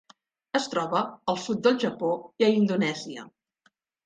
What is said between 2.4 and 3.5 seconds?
i a Indonèsia.